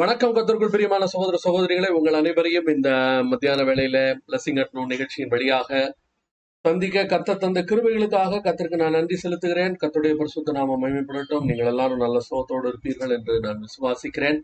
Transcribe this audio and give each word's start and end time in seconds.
வணக்கம் 0.00 0.32
கத்தருக்குள் 0.36 0.72
பிரியமான 0.72 1.06
சகோதர 1.06 1.36
சகோதரிகளை 1.44 1.88
உங்கள் 1.88 2.16
அனைவரையும் 2.18 2.66
இந்த 2.66 2.88
மத்தியான 3.28 3.62
வேளையில 3.62 3.98
பிளஸிங் 4.24 4.58
அட்னோ 4.62 4.82
நிகழ்ச்சியின் 4.86 5.28
வழியாக 5.28 5.70
சந்திக்க 6.64 7.04
கத்த 7.12 7.36
தந்த 7.36 7.60
கிருபைகளுக்காக 7.60 8.40
கத்திற்கு 8.46 8.76
நான் 8.76 8.90
நன்றி 8.90 9.16
செலுத்துகிறேன். 9.22 9.74
கத்துடைய 9.82 10.14
பரிசுத்த 10.16 10.52
நாம 10.52 10.76
மகிமைப்படட்டும். 10.82 11.44
நீங்கள் 11.44 11.66
எல்லாரும் 11.66 11.96
நல்ல 11.96 12.20
சுகத்தோடு 12.28 12.70
இருப்பீர்கள் 12.72 13.14
என்று 13.18 13.40
நான் 13.40 13.64
விசுவாசிக்கிறேன். 13.66 14.38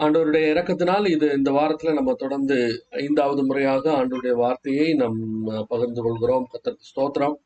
ஆண்டவருடைய 0.00 0.46
இறக்கத்தினால் 0.54 1.08
இது 1.08 1.28
இந்த 1.32 1.50
வாரத்துல 1.50 1.92
நம்ம 1.92 2.14
தொடர்ந்து 2.14 2.86
ஐந்தாவது 2.90 3.44
முறையாக 3.44 3.90
ஆண்டவருடைய 4.00 4.36
வார்த்தையை 4.44 4.94
நம் 4.94 5.22
பகிர்ந்து 5.68 6.02
கொள்கிறோம். 6.02 6.46
கத்திற்கு 6.54 6.92
ஸ்தோத்திரம். 6.92 7.36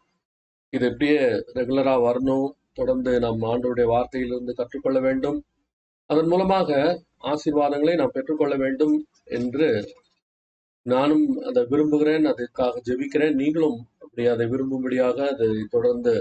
இது 0.70 0.86
எப்படியே 0.90 1.22
ரெகுலரா 1.60 1.96
வரணும். 2.08 2.50
தொடர்ந்து 2.72 3.14
நம் 3.20 3.42
ஆண்டவருடைய 3.42 3.88
வார்த்தையிலிருந்து 3.96 4.54
கற்றுக்கொள்ள 4.60 5.00
வேண்டும். 5.00 5.40
அதன் 6.12 6.30
மூலமாக 6.32 6.70
ஆசீர்வாதங்களை 7.32 7.94
நாம் 7.98 8.14
பெற்றுக்கொள்ள 8.14 8.54
வேண்டும் 8.56 8.94
என்று 9.38 9.68
நானும் 10.86 11.26
அதை 11.48 11.62
விரும்புகிறேன் 11.72 12.24
அதற்காக 12.32 12.80
ஜெபிக்கிறேன். 12.88 13.36
நீங்களும் 13.42 13.78
அப்படி 14.04 14.24
அதை 14.34 14.46
விரும்பும்படியாக 14.52 15.18
அதை 15.34 15.50
தொடர்ந்து 15.76 16.14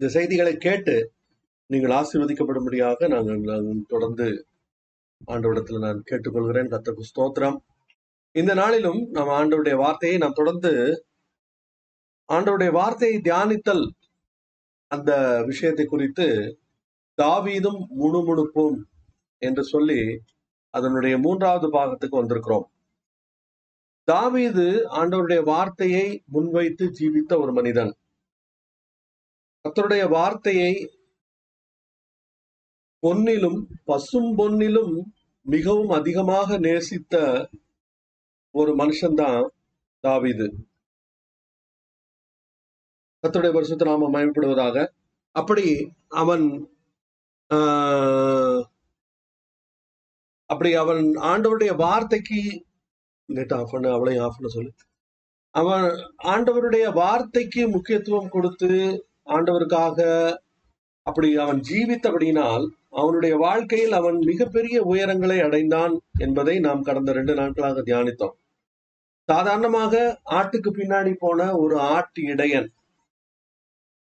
இந்த 0.00 0.08
செய்திகளை 0.16 0.54
கேட்டு 0.66 0.94
நீங்கள் 1.70 1.96
ஆசீர்வதிக்கப்படும்படியாக 2.00 3.08
நாங்கள் 3.08 3.40
நாங்கள் 3.50 3.88
தொடர்ந்து 3.88 4.26
ஆண்டவரிடத்தில் 5.28 5.84
நான் 5.86 6.00
கேட்டுக்கொள்கிறேன். 6.10 6.70
கத்தருக்கு 6.72 7.10
ஸ்தோத்திரம். 7.10 7.58
இந்த 8.34 8.52
நாளிலும் 8.54 9.00
நாம் 9.16 9.32
ஆண்டவருடைய 9.38 9.76
வார்த்தையை 9.84 10.16
நாம் 10.22 10.38
தொடர்ந்து 10.40 10.72
ஆண்டவருடைய 12.28 12.70
வார்த்தையை 12.78 13.16
தியானித்தல் 13.28 13.84
அந்த 14.90 15.12
விஷயத்தை 15.50 15.84
குறித்து 15.86 16.26
தாவீதும் 17.22 17.80
முணுமுணுப்பும் 18.00 18.78
என்று 19.42 19.64
சொல்லி 19.64 20.00
அதனுடைய 20.74 21.18
மூன்றாவது 21.18 21.66
பாகத்துக்கு 21.70 22.20
வந்திருக்கிறோம். 22.20 22.66
தாவீது 24.08 24.66
ஆண்டவருடைய 24.90 25.40
வார்த்தையை 25.44 26.06
முன்வைத்து 26.26 26.84
ஜீவித்த 26.98 27.32
ஒரு 27.40 27.52
மனிதன். 27.52 27.92
கர்த்தருடைய 29.64 30.08
வார்த்தையை 30.08 30.72
பொன்னிலும் 33.02 33.60
பசும் 33.84 34.30
பொன்னிலும் 34.38 34.94
மிகவும் 35.46 35.88
அதிகமாக 35.88 36.58
நேசித்த 36.58 37.14
ஒரு 38.54 38.72
மனுஷன்தான் 38.76 39.46
தாவீது. 40.04 40.46
கர்த்தருடைய 43.22 43.52
வருஷத்தை 43.52 43.84
நாம 43.88 44.10
மயப்படுவதாக 44.10 44.76
அப்படி 45.36 45.66
அவன் 46.08 46.46
அப்படி 50.50 50.70
அவன் 50.74 51.02
ஆண்டவருடைய 51.30 51.72
வார்த்தைக்கு 51.76 52.40
நெட் 53.28 53.52
ஆஃப் 53.52 53.72
பண்ண 53.72 53.86
அவளையும் 53.92 54.24
ஆஃப் 54.24 54.36
பண்ண 54.36 54.48
சொல்லு. 54.48 54.70
அவன் 55.54 55.86
ஆண்டவருடைய 56.32 56.86
வார்த்தைக்கு 56.92 57.62
முக்கியத்துவம் 57.68 58.28
கொடுத்து 58.28 58.70
ஆண்டவருக்காக 59.36 59.98
அப்படி 61.06 61.28
அவன் 61.36 61.60
ஜீவித்தபடியினால் 61.70 62.64
அவனுடைய 63.00 63.34
வாழ்க்கையில் 63.36 63.92
அவன் 63.92 64.18
மிகப்பெரிய 64.30 64.76
உயரங்களை 64.92 65.38
அடைந்தான் 65.46 65.94
என்பதை 66.18 66.54
நாம் 66.60 66.82
கடந்த 66.82 67.10
ரெண்டு 67.12 67.34
நாட்களாக 67.34 67.82
தியானித்தோம். 67.88 68.34
சாதாரணமாக 69.28 69.94
ஆட்டுக்கு 70.38 70.70
பின்னாடி 70.78 71.12
போன 71.18 71.40
ஒரு 71.56 71.76
ஆட்டு 71.94 72.22
இடையன் 72.22 72.68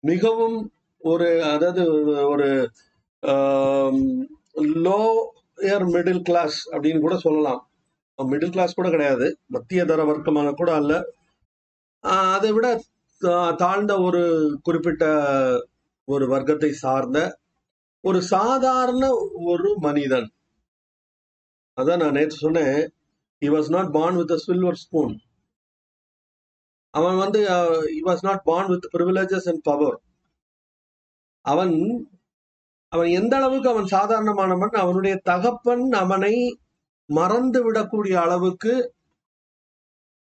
மிகவும் 0.04 0.58
ஒரு 1.02 1.28
அதாவது 1.54 1.84
ஒரு 2.34 2.48
லோயர் 4.56 5.88
மிடில் 5.88 6.22
கிளாஸ் 6.22 6.70
அப்படின்னு 6.70 7.00
கூட 7.00 7.18
சொல்லலாம். 7.18 7.70
மிடில் 8.18 8.52
கிளாஸ் 8.52 8.74
கூட 8.74 8.90
கிடையாது. 8.90 9.40
மத்திய 9.46 9.86
தர 9.86 10.04
வர்க்கமாக 10.04 10.54
கூட 10.54 10.74
அல்ல. 10.74 11.06
அதை 12.00 12.52
விட 12.52 12.84
தா- 13.22 13.56
தாழ்ந்த 13.56 14.00
ஒரு 14.00 14.58
குறிப்பிட்ட 14.64 15.06
ஒரு 16.06 16.28
வர்க்கத்தை 16.28 16.72
சார்ந்த 16.72 17.40
ஒரு 18.02 18.22
சாதாரண 18.22 19.16
ஒரு 19.34 19.78
மனிதன். 19.80 20.32
அதான் 21.82 21.98
நான் 21.98 22.12
நேற்று 22.12 22.36
சொன்னேன். 22.36 22.94
He 23.42 23.48
was 23.48 23.70
not 23.70 23.92
born 23.92 24.16
with 24.16 24.32
a 24.32 24.36
silver 24.48 24.74
spoon 24.74 25.20
அவன் 26.90 27.18
வந்து 27.18 27.50
he 27.50 28.08
was 28.08 28.18
not 28.22 28.44
born 28.44 28.68
with 28.68 28.96
privileges 28.96 29.50
and 29.50 29.62
power 29.62 30.02
அவன் 31.42 32.08
அவன் 32.96 33.10
எந்த 33.20 33.34
அளவுக்கு 33.38 33.70
அவன் 33.72 33.94
சாதாரணமானவன் 33.96 34.76
அவனுடைய 34.84 35.16
தகப்பன் 35.32 35.86
அவனை 36.04 36.34
மறந்து 37.10 37.60
விடக்கூடிய 37.66 38.16
அளவுக்கு 38.26 38.74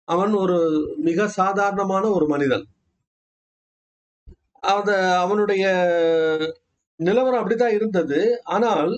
அவன் 0.09 0.33
ஒரு 0.43 0.59
மிக 1.09 1.29
சாதாரணமான 1.41 2.05
ஒரு 2.17 2.27
மனிதன். 2.27 2.65
அத 4.73 4.91
அவனுடைய 5.25 5.65
நிலவரம் 7.01 7.41
அப்படித்தான் 7.41 7.77
இருந்தது. 7.79 8.21
ஆனால் 8.57 8.93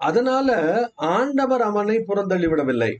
அதனால 0.00 0.50
ஆண்டவர் 1.12 1.62
அவனை 1.62 1.96
புறந்தள்ளி 2.08 2.48
விடவில்லை 2.50 2.92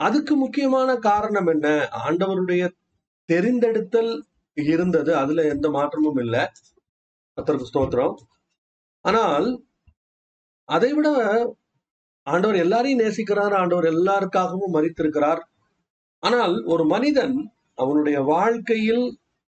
அதுக்கு 0.00 0.34
முக்கியமான 0.36 0.90
காரணம் 1.08 1.48
என்ன? 1.54 1.66
ஆண்டவருடைய 2.04 2.62
தெரிந்தெடுத்தல் 3.28 4.12
இருந்தது. 4.56 5.10
அதுல 5.16 5.44
எந்த 5.54 5.66
மாற்றமும் 5.70 6.20
இல்லை. 6.24 6.42
கத்தருக்கு 7.36 7.70
ஸ்தோத்திரம். 7.70 8.14
ஆனால் 9.04 9.46
அதை 10.68 10.90
விட 10.94 11.08
ஆண்டவர் 12.26 12.56
எல்லாரையும் 12.56 13.02
நேசிக்கிறார் 13.02 13.54
ஆண்டவர் 13.60 13.86
எல்லாருக்காகவும் 13.94 14.74
மறித்திருக்கிறார் 14.76 15.42
ஆனால் 16.22 16.54
ஒரு 16.64 16.84
மனிதன் 16.84 17.36
அவனுடைய 17.74 18.18
வாழ்க்கையில் 18.32 19.04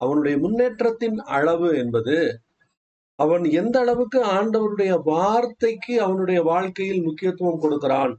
அவனுடைய 0.01 0.37
முன்னேற்றத்தின் 0.39 1.19
அளவு 1.37 1.69
என்பது 1.77 2.17
அவன் 3.19 3.45
எந்த 3.61 3.77
அளவுக்கு 3.81 4.19
ஆண்டவருடைய 4.39 4.93
வார்த்தைக்கு 5.11 5.95
அவனுடைய 6.07 6.41
வாழ்க்கையில் 6.43 7.05
முக்கியத்துவம் 7.05 7.61
கொடுக்கிறான்? 7.61 8.13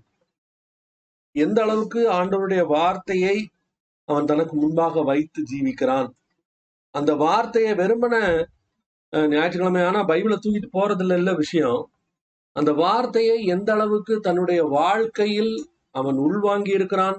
எந்த 1.35 1.59
அளவுக்கு 1.61 2.01
ஆண்டவருடைய 2.11 2.63
வார்த்தையை 2.67 3.35
அவன் 4.09 4.25
தனக்கு 4.25 4.55
முன்பாக 4.55 5.03
வைத்து 5.03 5.41
ஜீவிக்கிறான்? 5.51 6.09
அந்த 6.95 7.11
வார்த்தையை 7.15 7.73
வெறுமன 7.73 8.15
ஞாயிற்றுக்கிழமை. 9.13 9.81
ஆனால் 9.83 10.05
பைபிளை 10.05 10.37
தூக்கிட்டு 10.39 10.69
போறதுல 10.73 11.17
இல்ல 11.17 11.33
விஷயம். 11.33 11.81
அந்த 12.55 12.71
வார்த்தையை 12.73 13.37
எந்த 13.45 13.69
அளவுக்கு 13.73 14.13
தன்னுடைய 14.19 14.63
வாழ்க்கையில் 14.63 15.53
அவன் 15.91 16.17
உள்வாங்கி 16.17 16.71
இருக்கிறான்? 16.71 17.17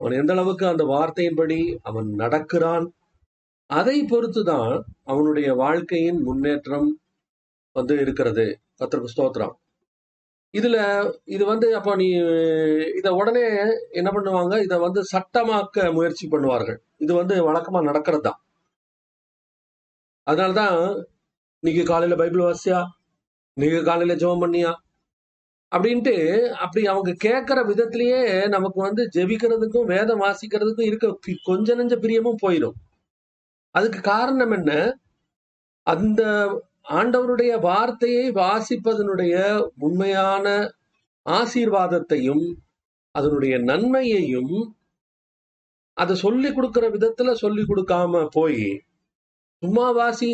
அவன் 0.00 0.12
எந்த 0.12 0.32
அளவுக்கு 0.32 0.66
அந்த 0.66 0.84
வார்த்தையின்படி 0.84 1.60
அவன் 1.82 2.08
நடக்கிறான்? 2.14 2.86
அதை 3.70 3.96
பொறுத்துதான் 4.10 4.74
அவனுடைய 5.04 5.48
வாழ்க்கையின் 5.54 6.20
முன்னேற்றம் 6.22 6.88
வந்து 7.76 7.94
இருக்கிறது. 8.00 8.46
கத்திற்கு 8.80 9.12
ஸ்தோத்திரம். 9.14 9.54
இதுல 10.54 10.76
இது 11.24 11.44
வந்து 11.44 11.68
அப்போ 11.76 11.92
நீ 11.96 12.08
இத 13.00 13.08
உடனே 13.14 13.44
என்ன 13.90 14.10
பண்ணுவாங்க? 14.12 14.54
இதை 14.62 14.76
வந்து 14.78 15.00
சட்டமாக்க 15.14 15.92
முயற்சி 15.92 16.26
பண்ணுவார்கள். 16.28 16.78
இது 16.96 17.12
வந்து 17.14 17.36
வழக்கமா 17.48 17.80
நடக்கிறது 17.82 18.22
தான் 18.22 18.40
அதனாலதான் 20.30 21.04
இன்னைக்கு 21.60 21.92
காலையில 21.92 22.22
பைபிள் 22.22 22.40
வாசியா? 22.40 22.84
இன்னைக்கு 23.54 23.84
காலையில 23.84 24.26
ஜெபம் 24.26 24.40
பண்ணியா? 24.40 24.74
அப்படின்ட்டு 25.76 26.48
அப்படி 26.48 26.86
அவங்க 26.86 27.10
கேட்குற 27.24 27.66
விதத்திலேயே 27.66 28.48
நமக்கு 28.48 28.80
வந்து 28.80 29.08
ஜெபிக்கிறதுக்கும் 29.14 29.84
வேதம் 29.84 30.20
வாசிக்கிறதுக்கும் 30.20 30.82
இருக்க 30.82 31.18
பி- 31.26 31.36
கொஞ்ச 31.44 31.74
நெஞ்ச 31.74 31.96
பிரியமும் 31.96 32.36
போயிடும். 32.42 32.72
அதுக்கு 33.70 34.00
காரணம் 34.00 34.50
என்ன? 34.50 35.00
அந்த 35.82 36.24
ஆண்டவருடைய 36.88 37.60
வார்த்தையை 37.60 38.30
வாசிப்பதனுடைய 38.30 39.66
உண்மையான 39.78 40.72
ஆசீர்வாதத்தையும் 41.30 42.54
அதனுடைய 43.10 43.58
நன்மையையும் 43.58 44.76
அதை 45.92 46.16
சொல்லி 46.16 46.52
கொடுக்கிற 46.52 46.90
விதத்துல 46.90 47.32
சொல்லி 47.32 47.62
கொடுக்காம 47.62 48.28
போய் 48.30 48.85
சும்மா 49.62 49.90
வாசி 49.90 50.30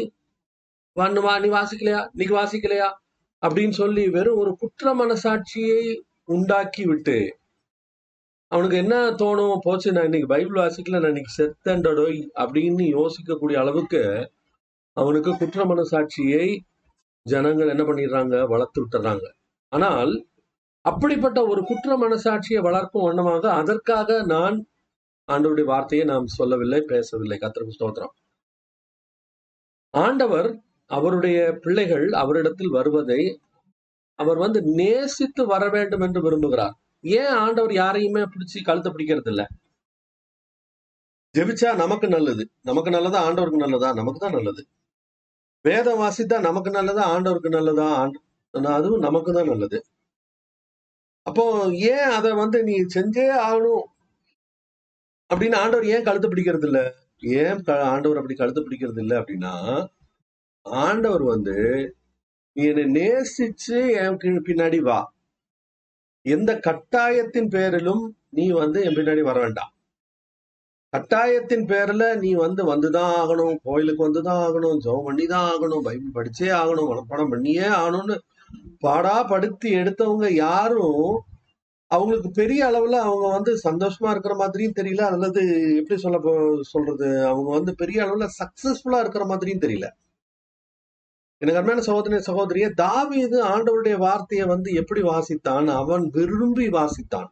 வா 0.96 1.06
வா, 1.24 1.34
நீ 1.38 1.48
வாசிக்கலையா? 1.48 2.00
இன்னைக்கு 2.12 2.34
வாசிக்கலையா? 2.36 2.88
அப்படின்னு 3.42 3.70
சொல்லி 3.70 4.08
வெறும் 4.08 4.38
ஒரு 4.38 4.56
குற்ற 4.56 4.94
மனசாட்சியை 4.94 5.84
உண்டாக்கி 6.24 6.84
விட்டு 6.84 7.16
அவனுக்கு 8.52 8.76
என்ன 8.76 8.94
தோணும்? 9.10 9.58
போச்சு 9.62 9.92
நான் 9.92 10.04
இன்னைக்கு 10.04 10.28
பைபிள் 10.28 10.60
வாசிக்கல 10.62 10.98
நான் 10.98 11.12
இன்னைக்கு 11.12 11.32
செத்தண்டடோய் 11.38 12.18
அப்படின்னு 12.34 12.84
யோசிக்கக்கூடிய 12.96 13.56
அளவுக்கு 13.56 14.02
அவனுக்கு 14.96 15.36
குற்ற 15.36 15.64
மனசாட்சியை 15.64 16.58
ஜனங்கள் 17.26 17.68
என்ன 17.68 17.82
பண்ணிடுறாங்க? 17.82 18.48
வளர்த்து 18.48 18.78
விட்டுறாங்க. 18.82 19.26
ஆனால் 19.68 20.12
அப்படிப்பட்ட 20.84 21.46
ஒரு 21.46 21.62
குற்ற 21.64 21.96
மனசாட்சியை 21.98 22.60
வளர்க்கும் 22.60 23.02
வண்ணமாக 23.02 23.52
அதற்காக 23.52 24.22
நான் 24.22 24.58
ஆண்டவருடைய 25.28 25.64
வார்த்தையை 25.64 26.06
நாம் 26.06 26.26
சொல்லவில்லை 26.38 26.80
பேசவில்லை. 26.86 27.38
கத்திரக்கு 27.38 27.76
ஸ்தோத்திரம். 27.78 28.14
ஆண்டவர் 29.92 30.62
அவருடைய 30.86 31.58
பிள்ளைகள் 31.62 32.12
அவரிடத்தில் 32.12 32.68
வருவதை 32.68 33.40
அவர் 34.14 34.36
வந்து 34.36 34.62
நேசித்து 34.62 35.46
வர 35.46 35.68
வேண்டும் 35.68 36.00
என்று 36.00 36.20
விரும்புகிறார். 36.22 36.72
ஏன் 37.00 37.26
ஆண்டவர் 37.26 37.72
யாரையுமே 37.72 38.20
பிடிச்சி 38.20 38.64
கழுத்தை 38.64 38.92
பிடிக்கிறது 38.92 39.28
இல்ல 39.28 39.46
ஜெபிச்சா 41.38 41.74
நமக்கு 41.74 42.08
நல்லது. 42.08 42.50
நமக்கு 42.62 42.90
நல்லதா? 42.90 43.28
ஆண்டவருக்கு 43.28 43.56
நல்லதா? 43.56 43.92
நமக்கு 43.92 44.18
தான் 44.18 44.32
நல்லது. 44.32 44.66
வேதம் 45.62 45.98
வாசித்தா 45.98 46.40
நமக்கு 46.40 46.70
நல்லதா? 46.70 47.16
ஆண்டவருக்கு 47.16 47.48
நல்லதா? 47.48 47.96
ஆண்ட- 47.96 48.74
அதுவும் 48.74 49.00
நமக்கு 49.00 49.32
தான் 49.32 49.46
நல்லது. 49.46 49.84
அப்போ 51.22 51.68
ஏன் 51.72 52.10
அதை 52.10 52.32
வந்து 52.32 52.62
நீ 52.62 52.72
செஞ்சே 52.72 53.28
ஆகணும் 53.48 53.82
அப்படின்னு 55.34 55.56
ஆண்டவர் 55.56 55.84
ஏன் 55.84 56.04
கழுத்து 56.04 56.34
பிடிக்கிறது 56.34 56.64
இல்லை 56.64 56.92
ஏன் 57.22 57.62
க- 57.62 57.84
ஆண்டவர் 57.84 58.16
அப்படி 58.16 58.34
கழுத்து 58.34 58.60
பிடிக்கிறது 58.60 59.00
இல்ல 59.00 59.20
அப்படின்னா 59.20 59.54
ஆண்டவர் 60.66 61.22
வந்து 61.24 61.56
நீ 62.56 62.64
என்னை 62.66 62.84
நேசிச்சு 62.96 63.78
என் 64.00 64.18
பின்னாடி 64.46 64.78
வா. 64.80 65.00
எந்த 66.26 66.60
கட்டாயத்தின் 66.66 67.48
பேரிலும் 67.48 68.04
நீ 68.30 68.50
வந்து 68.52 68.84
என் 68.84 68.96
பின்னாடி 68.96 69.22
வர 69.22 69.38
வேண்டாம். 69.40 69.72
கட்டாயத்தின் 70.92 71.68
பேர்ல 71.68 72.16
நீ 72.16 72.34
வந்து 72.34 72.62
வந்துதான் 72.64 73.12
ஆகணும் 73.20 73.58
கோயிலுக்கு 73.64 74.08
வந்துதான் 74.08 74.42
ஆகணும் 74.44 74.80
ஜெபம் 74.80 75.04
பண்ணி 75.04 75.26
தான் 75.26 75.46
ஆகணும் 75.52 75.84
பைபிள் 75.84 76.16
படிச்சே 76.16 76.48
ஆகணும் 76.52 76.90
மனப்பாடம் 76.90 77.30
பண்ணியே 77.30 77.68
ஆகணும்னு 77.78 78.16
பாடா 78.80 79.22
படுத்தி 79.22 79.70
எடுத்தவங்க 79.72 80.28
யாரும் 80.36 81.06
அவங்களுக்கு 81.92 82.30
பெரிய 82.30 82.66
அளவுல 82.66 82.98
அவங்க 83.00 83.28
வந்து 83.28 83.52
சந்தோஷமா 83.64 84.10
இருக்கிற 84.10 84.34
மாதிரியும் 84.34 84.72
தெரியல. 84.76 85.00
அல்லது 85.00 85.42
எப்படி 85.76 86.00
சொல்ல 86.00 86.18
போ- 86.18 86.60
சொல்றது? 86.60 87.26
அவங்க 87.26 87.50
வந்து 87.50 87.74
பெரிய 87.74 88.04
அளவுல 88.04 88.26
சக்சஸ்ஃபுல்லா 88.38 88.98
இருக்கிற 88.98 89.24
மாதிரியும் 89.24 89.60
தெரியல. 89.60 89.88
எனக்கு 91.42 91.60
அருமையான 91.60 91.80
சகோதரி 91.80 92.16
சகோதரிய 92.16 92.72
தாவீது 92.74 93.44
ஆண்டவருடைய 93.44 93.96
வார்த்தையை 93.96 94.46
வந்து 94.46 94.72
எப்படி 94.72 95.02
வாசித்தான்? 95.02 95.66
அவன் 95.74 96.08
விரும்பி 96.12 96.68
வாசித்தான். 96.68 97.28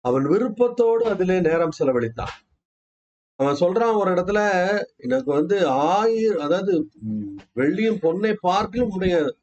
அவன் 0.00 0.22
விருப்பத்தோடு 0.22 1.04
அதிலே 1.04 1.40
நேரம் 1.40 1.76
செலவழித்தான். 1.78 2.34
அவன் 3.34 3.54
சொல்றான் 3.54 3.94
ஒரு 3.94 4.10
இடத்துல 4.10 4.38
எனக்கு 4.96 5.32
வந்து 5.32 5.66
ஆயிரம் 5.66 6.38
அதாவது 6.38 6.88
வெள்ளியும் 7.56 8.00
பொன்னை 8.02 8.32
பார்க்கிலும் 8.40 8.90
உடைய 8.90 9.34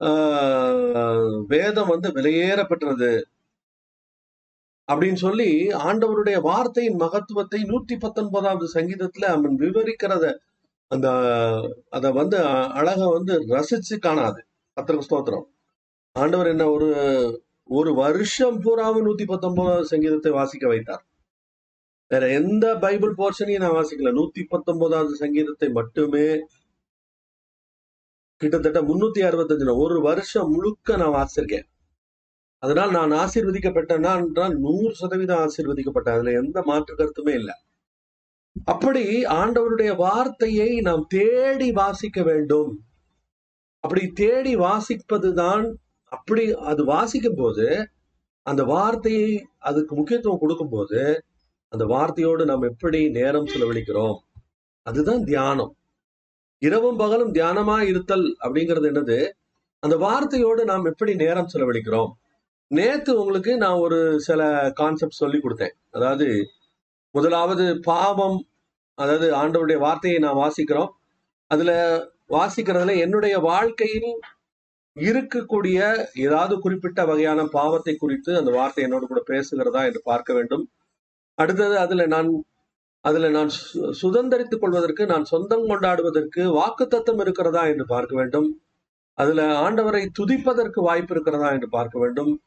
ஆஹ், 0.00 1.44
வேதம் 1.46 1.88
வந்து 1.88 2.08
விலையேற 2.08 2.64
பெற்றது 2.64 3.26
அப்படின்னு 4.90 5.14
சொல்லி 5.14 5.48
ஆண்டவருடைய 5.88 6.40
வார்த்தையின் 6.40 6.96
மகத்துவத்தை 6.96 7.60
நூத்தி 7.62 7.96
பத்தொன்பதாவது 7.98 8.66
சங்கீதத்துல 8.74 9.28
அவன் 9.36 9.56
விவரிக்கிறத 9.58 10.26
அந்த 10.90 11.08
அத 11.88 12.06
வந்து 12.12 12.36
அழக 12.44 12.70
அழகா 12.80 13.06
வந்து 13.08 13.34
ரசிச்சு 13.54 13.96
காணாது. 13.98 14.40
கத்திரக்கு 14.76 15.08
ஸ்தோத்திரம். 15.08 15.46
ஆண்டவர் 16.16 16.46
என்ன 16.46 16.64
ஒரு 16.70 16.88
ஒரு 17.68 17.94
வருஷம் 17.94 18.58
பூராவும் 18.60 19.06
நூத்தி 19.08 19.24
பத்தொன்பதாவது 19.24 19.86
சங்கீதத்தை 19.86 20.32
வாசிக்க 20.32 20.66
வைத்தார். 20.68 21.04
வேற 22.10 22.24
எந்த 22.40 22.66
பைபிள் 22.76 23.12
போர்ஷனையும் 23.20 23.64
நான் 23.64 23.76
வாசிக்கல. 23.78 24.12
நூத்தி 24.20 24.42
பத்தொன்பதாவது 24.48 25.14
சங்கீதத்தை 25.16 25.68
மட்டுமே 25.70 26.26
கிட்டத்தட்ட 28.40 28.80
முன்னூத்தி 28.82 29.20
அறுபத்தஞ்சு 29.28 29.76
ஒரு 29.84 29.96
வருஷம் 30.00 30.50
முழுக்க 30.50 30.96
நான் 30.96 31.16
வாசிச்சிருக்கேன். 31.18 31.66
அதனால் 32.62 32.90
நான் 32.90 33.12
ஆசீர்வதிக்கப்பட்டேன்னா 33.12 34.12
என்றால் 34.16 34.54
நூறு 34.58 34.94
சதவீதம் 34.94 35.42
ஆசீர்வதிக்கப்பட்டேன். 35.44 36.16
அதுல 36.16 36.32
எந்த 36.32 36.62
மாற்று 36.62 36.94
கருத்துமே 36.94 37.34
இல்லை. 37.34 37.54
அப்படி 38.64 39.04
ஆண்டவருடைய 39.24 39.96
வார்த்தையை 39.96 40.80
நாம் 40.80 41.04
தேடி 41.08 41.72
வாசிக்க 41.72 42.22
வேண்டும். 42.22 42.70
அப்படி 43.84 44.06
தேடி 44.06 44.56
வாசிப்பதுதான் 44.56 45.64
அப்படி 46.12 46.44
அது 46.54 46.84
வாசிக்கும் 46.84 47.36
போது 47.36 47.66
அந்த 48.46 48.62
வார்த்தையை 48.64 49.46
அதுக்கு 49.58 49.94
முக்கியத்துவம் 49.94 50.38
கொடுக்கும்போது 50.38 51.00
அந்த 51.72 51.84
வார்த்தையோடு 51.84 52.44
நாம் 52.44 52.62
எப்படி 52.62 53.10
நேரம் 53.10 53.46
செலவழிக்கிறோம்? 53.46 54.16
அதுதான் 54.86 55.24
தியானம். 55.24 55.72
இரவும் 56.62 56.96
பகலும் 56.96 57.34
தியானமா 57.34 57.76
இருத்தல் 57.80 58.36
அப்படிங்கிறது 58.40 58.88
என்னது? 58.90 59.18
அந்த 59.82 59.96
வார்த்தையோடு 59.96 60.64
நாம் 60.64 60.84
எப்படி 60.84 61.14
நேரம் 61.14 61.48
செலவழிக்கிறோம்? 61.54 62.12
நேத்து 62.74 63.20
உங்களுக்கு 63.20 63.56
நான் 63.56 63.78
ஒரு 63.78 64.20
சில 64.20 64.70
கான்செப்ட் 64.74 65.12
சொல்லி 65.12 65.38
கொடுத்தேன். 65.38 65.70
அதாவது 65.90 66.46
முதலாவது 67.10 67.80
பாவம் 67.80 68.46
அதாவது 68.94 69.34
ஆண்டவருடைய 69.34 69.78
வார்த்தையை 69.78 70.18
நான் 70.18 70.34
வாசிக்கிறோம். 70.34 70.88
அதுல 71.46 72.02
வாசிக்கிறதுல 72.28 72.98
என்னுடைய 72.98 73.38
வாழ்க்கையில் 73.38 74.20
இருக்கக்கூடிய 74.94 76.06
ஏதாவது 76.14 76.58
குறிப்பிட்ட 76.58 77.04
வகையான 77.04 77.46
பாவத்தை 77.46 77.96
குறித்து 77.96 78.36
அந்த 78.36 78.50
வார்த்தை 78.50 78.84
என்னோடு 78.84 79.06
கூட 79.06 79.22
பேசுகிறதா 79.26 79.84
என்று 79.84 80.00
பார்க்க 80.04 80.34
வேண்டும். 80.34 80.70
அடுத்தது 81.34 81.78
அதுல 81.78 82.06
நான் 82.06 82.44
அதுல 83.00 83.28
நான் 83.28 83.50
சு- 83.74 84.58
கொள்வதற்கு 84.58 85.06
நான் 85.06 85.24
சொந்தம் 85.24 85.68
கொண்டாடுவதற்கு 85.68 86.36
வாக்குத்தத்தம் 86.36 87.20
இருக்கிறதா 87.20 87.66
என்று 87.66 87.86
பார்க்க 87.86 88.16
வேண்டும். 88.16 88.60
அதுல 89.14 89.70
ஆண்டவரை 89.70 90.06
துதிப்பதற்கு 90.18 90.80
வாய்ப்பு 90.80 91.14
இருக்கிறதா 91.14 91.50
என்று 91.50 91.68
பார்க்க 91.68 91.98
வேண்டும். 91.98 92.42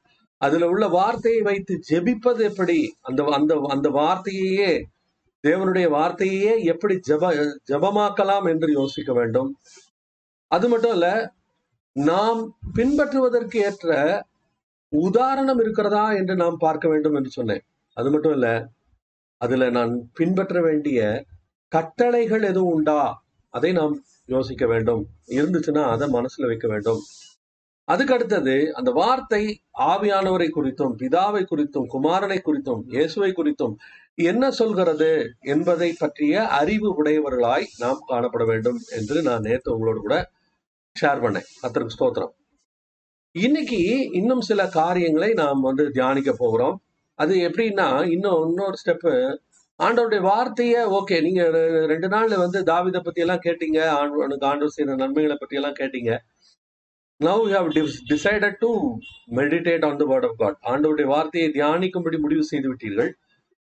அதுல 0.46 0.68
உள்ள 0.68 0.86
வார்த்தையை 0.88 1.42
வைத்து 1.42 1.74
ஜெபிப்பது 1.90 2.42
எப்படி? 2.50 2.78
அந்த 3.02 3.22
அந்த 3.38 3.54
அந்த 3.70 3.88
வார்த்தையையே 4.00 4.72
தேவனுடைய 5.44 5.88
வார்த்தையையே 5.98 6.54
எப்படி 6.64 6.96
ஜெப 7.08 7.24
ஜெபமாக்கலாம் 7.72 8.46
என்று 8.50 8.68
யோசிக்க 8.72 9.12
வேண்டும். 9.14 9.50
அது 10.52 10.66
மட்டும் 10.70 10.92
இல்ல 10.92 11.08
நாம் 11.96 12.40
பின்பற்றுவதற்கு 12.76 13.58
ஏற்ற 13.68 13.92
உதாரணம் 14.94 15.60
இருக்கிறதா 15.60 16.06
என்று 16.12 16.34
நாம் 16.36 16.58
பார்க்க 16.58 16.86
வேண்டும் 16.88 17.16
என்று 17.16 17.32
சொன்னேன். 17.32 17.64
அது 17.98 18.10
மட்டும் 18.12 18.34
இல்ல 18.34 18.50
அதுல 19.42 19.70
நான் 19.70 19.94
பின்பற்ற 20.14 20.58
வேண்டிய 20.62 21.00
கட்டளைகள் 21.72 22.44
எதுவும் 22.44 22.74
உண்டா? 22.74 23.00
அதை 23.54 23.72
நாம் 23.72 23.96
யோசிக்க 24.26 24.66
வேண்டும். 24.68 25.02
இருந்துச்சுன்னா 25.30 25.84
அதை 25.94 26.08
மனசுல 26.12 26.50
வைக்க 26.52 26.68
வேண்டும். 26.68 27.02
அதுக்கு 27.84 28.14
அடுத்தது 28.14 28.76
அந்த 28.76 28.92
வார்த்தை 28.92 29.62
ஆவியானவரை 29.80 30.50
குறித்தும் 30.56 30.96
பிதாவை 30.98 31.46
குறித்தும் 31.46 31.86
குமாரனை 31.94 32.38
குறித்தும் 32.46 32.82
இயேசுவை 32.88 33.32
குறித்தும் 33.32 33.76
என்ன 34.16 34.52
சொல்கிறது 34.52 35.34
என்பதை 35.40 35.96
பற்றிய 36.00 36.48
அறிவு 36.48 37.04
உடையவர்களாய் 37.04 37.66
நாம் 37.78 38.00
காணப்பட 38.08 38.46
வேண்டும் 38.46 38.80
என்று 38.90 39.22
நான் 39.22 39.42
நேற்று 39.42 39.74
உங்களோட 39.74 39.98
கூட 39.98 40.30
ஷேர் 41.02 41.22
பண்ணேன். 41.22 41.44
அத்தருக்கு 41.64 41.88
ஸ்தோத்திரம். 42.00 42.32
இன்னைக்கு 43.32 44.10
இன்னும் 44.12 44.42
சில 44.42 44.68
காரியங்களை 44.68 45.34
நாம் 45.34 45.62
வந்து 45.62 45.92
தியானிக்க 45.92 46.36
போகிறோம். 46.38 46.82
அது 47.14 47.36
எப்படின்னா 47.36 48.10
இன்னும் 48.12 48.48
இன்னொரு 48.48 48.76
ஸ்டெப்பு 48.86 49.38
ஆண்டவருடைய 49.84 50.22
வார்த்தையை 50.22 50.86
ஓகே 50.86 51.22
நீங்க 51.22 51.44
ரெ- 51.44 51.86
ரெண்டு 51.86 52.08
நாள்ல 52.08 52.36
வந்து 52.36 52.62
தாவிதை 52.62 53.04
பத்தி 53.04 53.22
எல்லாம் 53.22 53.42
கேட்டீங்க 53.44 53.86
ஆண்டு 53.86 54.22
ஆண்டவர் 54.24 54.74
செய்யற 54.78 54.96
நன்மைகளை 54.96 55.36
பத்தி 55.40 55.56
எல்லாம் 55.56 55.74
கேட்டீங்க. 55.74 56.18
Now 57.20 57.44
you 57.44 57.54
have 57.56 57.70
decided 58.12 58.58
to 58.60 58.70
meditate 59.36 59.84
on 59.86 59.98
the 59.98 60.06
word 60.06 60.26
of 60.26 60.38
God 60.38 60.58
ஆண்டவருடைய 60.72 61.08
வார்த்தையை 61.08 61.50
தியானிக்கும்படி 61.52 62.18
முடிவு 62.20 62.44
செய்து 62.44 62.68
விட்டீர்கள். 62.70 63.12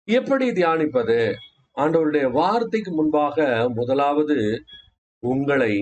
எப்படி 0.08 0.46
தியானிப்பது? 0.50 1.18
ஆண்டவருடைய 1.76 2.26
வார்த்தைக்கு 2.30 2.90
முன்பாக 2.92 3.46
முதலாவது 3.74 4.36
உங்களை 5.22 5.74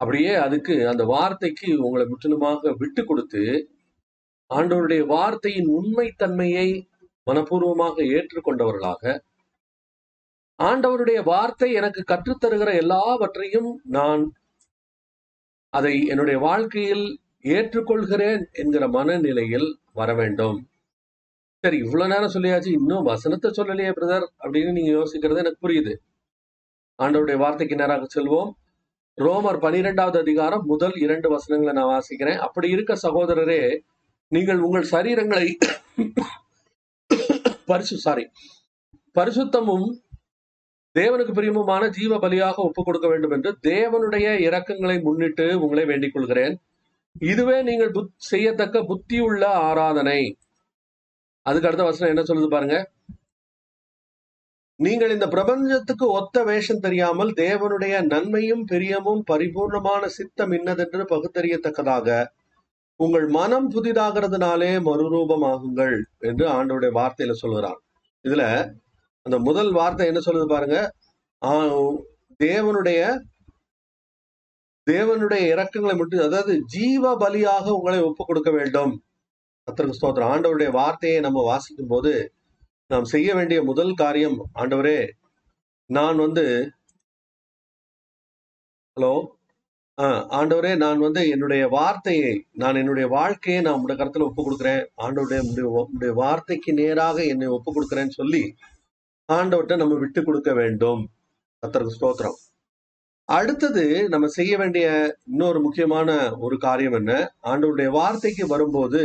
அப்படியே 0.00 0.32
அதுக்கு 0.36 0.74
அந்த 0.88 1.02
வார்த்தைக்கு 1.04 1.68
உங்களை 1.86 2.04
முற்றிலுமாக 2.06 2.72
விட்டு 2.72 3.02
கொடுத்து 3.04 3.42
ஆண்டவருடைய 4.50 5.02
வார்த்தையின் 5.06 5.68
உண்மைத்தன்மையை 5.78 6.68
மனப்பூர்வமாக 7.26 7.96
ஏற்றுக்கொண்டவர்களாக 8.16 9.02
ஆண்டவருடைய 10.58 11.20
வார்த்தை 11.24 11.68
எனக்கு 11.72 12.02
கற்றுத்தருகிற 12.10 12.72
எல்லாவற்றையும் 12.82 13.70
நான் 13.96 14.24
அதை 15.74 15.94
என்னுடைய 16.12 16.38
வாழ்க்கையில் 16.48 17.06
ஏற்றுக்கொள்கிறேன் 17.54 18.42
என்கிற 18.62 18.88
மனநிலையில் 18.88 19.68
வர 19.92 20.14
வேண்டும். 20.14 20.58
சரி 21.64 21.76
இவ்வளவு 21.84 22.12
நேரம் 22.12 22.34
சொல்லியாச்சு 22.34 22.70
இன்னும் 22.78 23.06
வசனத்தை 23.12 23.50
சொல்லலையே 23.58 23.92
பிரதர் 23.98 24.26
அப்படின்னு 24.42 24.72
நீங்க 24.72 24.90
யோசிக்கிறது 24.98 25.42
எனக்கு 25.42 25.64
புரியுது. 25.66 25.94
ஆண்டவருடைய 26.98 27.38
வார்த்தைக்கு 27.44 27.76
நேராக 27.82 28.06
செல்வோம். 28.16 28.50
ரோமர் 29.18 29.62
பனிரெண்டாவது 29.64 30.18
அதிகாரம் 30.24 30.64
முதல் 30.72 30.96
இரண்டு 31.04 31.28
வசனங்களை 31.34 31.72
நான் 31.74 31.92
வாசிக்கிறேன். 31.94 32.38
அப்படி 32.46 32.68
இருக்க 32.68 32.94
சகோதரரே 33.06 33.60
நீங்கள் 34.32 34.60
உங்கள் 34.66 34.90
சரீரங்களை 34.92 35.48
பரிசு 37.70 37.96
சாரி 38.04 38.24
பரிசுத்தமும் 39.16 39.86
தேவனுக்கு 40.94 41.32
பிரியமுமான 41.32 41.88
ஜீவ 41.88 42.16
பலியாக 42.16 42.56
ஒப்புக் 42.56 42.84
கொடுக்க 42.84 43.08
வேண்டும் 43.08 43.30
என்று 43.30 43.50
தேவனுடைய 43.62 44.26
இரக்கங்களை 44.46 44.96
முன்னிட்டு 45.02 45.60
உங்களை 45.60 45.84
வேண்டிக் 45.84 46.14
கொள்கிறேன் 46.14 46.54
இதுவே 47.22 47.62
நீங்கள் 47.62 47.90
புத் 47.90 48.12
செய்யத்தக்க 48.16 48.82
புத்தியுள்ள 48.82 49.42
ஆராதனை. 49.68 50.20
அதுக்கு 51.46 51.68
அடுத்த 51.68 51.84
வசனம் 51.84 52.08
என்ன 52.08 52.22
சொல்லுது 52.22 52.48
பாருங்க? 52.48 52.76
நீங்கள் 54.80 55.10
இந்த 55.10 55.26
பிரபஞ்சத்துக்கு 55.28 56.06
ஒத்த 56.10 56.36
வேஷம் 56.44 56.80
தெரியாமல் 56.80 57.30
தேவனுடைய 57.32 57.94
நன்மையும் 58.06 58.64
பிரியமும் 58.70 59.22
பரிபூர்ணமான 59.30 60.04
சித்தம் 60.06 60.52
இன்னதென்று 60.52 61.04
பகுத்தறியத்தக்கதாக 61.04 62.08
உங்கள் 63.00 63.26
மனம் 63.28 63.68
புதிதாகிறதுனாலே 63.70 64.72
மறுரூபமாகுங்கள் 64.88 65.96
என்று 66.18 66.44
ஆண்டவருடைய 66.48 66.92
வார்த்தையில 66.92 67.34
சொல்கிறான் 67.34 67.80
இதுல 68.24 68.42
அந்த 69.26 69.36
முதல் 69.48 69.70
வார்த்தை 69.78 70.06
என்ன 70.10 70.20
சொல்லுது 70.24 70.46
பாருங்க? 70.54 70.78
தேவனுடைய 72.40 73.00
தேவனுடைய 74.86 75.42
இறக்கங்களை 75.52 75.94
மட்டும் 75.98 76.24
அதாவது 76.28 76.54
ஜீவ 76.74 77.12
பலியாக 77.22 77.66
உங்களை 77.76 78.00
ஒப்பு 78.08 78.22
கொடுக்க 78.24 78.50
வேண்டும். 78.58 78.92
கர்த்தருக்கு 79.68 79.98
ஸ்தோத்திரம். 79.98 80.32
ஆண்டவருடைய 80.34 80.70
வார்த்தையை 80.80 81.18
நம்ம 81.26 81.42
வாசிக்கும் 81.50 81.92
போது 81.92 82.12
நாம் 82.90 83.06
செய்ய 83.12 83.28
வேண்டிய 83.38 83.58
முதல் 83.70 83.92
காரியம் 84.02 84.36
ஆண்டவரே 84.62 84.98
நான் 85.90 86.18
வந்து 86.24 86.44
ஹலோ? 88.96 89.14
ஆண்டவரே 90.38 90.72
நான் 90.84 91.00
வந்து 91.06 91.22
என்னுடைய 91.34 91.62
வார்த்தையை 91.76 92.34
நான் 92.62 92.78
என்னுடைய 92.80 93.06
வாழ்க்கையை 93.16 93.60
நான் 93.66 93.80
உடைய 93.82 93.96
கருத்துல 94.00 94.26
ஒப்பு 94.28 94.42
கொடுக்குறேன். 94.42 94.82
ஆண்டவருடைய 95.04 96.12
வார்த்தைக்கு 96.22 96.72
நேராக 96.82 97.18
என்னை 97.32 97.48
ஒப்பு 97.56 97.70
கொடுக்குறேன்னு 97.72 98.18
சொல்லி 98.20 98.42
ஆண்டவர்கிட்ட 99.32 99.76
நம்ம 99.76 99.94
விட்டு 99.94 100.24
கொடுக்க 100.24 100.52
வேண்டும். 100.52 101.08
கர்த்தருக்கு 101.62 101.94
ஸ்தோத்திரம். 102.00 102.38
அடுத்தது 103.28 104.08
நம்ம 104.08 104.26
செய்ய 104.26 104.58
வேண்டிய 104.58 105.16
இன்னொரு 105.26 105.60
முக்கியமான 105.60 106.36
ஒரு 106.36 106.58
காரியம் 106.58 106.92
என்ன? 106.92 107.34
ஆண்டவருடைய 107.42 107.86
வார்த்தைக்கு 107.86 108.46
வரும்போது 108.46 109.02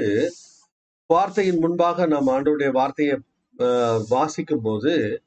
வார்த்தையின் 1.08 1.60
முன்பாக 1.60 2.06
நாம் 2.06 2.28
ஆண்டவருடைய 2.28 2.72
வார்த்தையை 2.72 3.20
அஹ், 3.58 4.02
வாசிக்கும் 4.10 4.62
போது 4.62 5.22